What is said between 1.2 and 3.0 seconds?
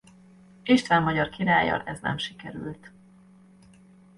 királlyal ez nem sikerült.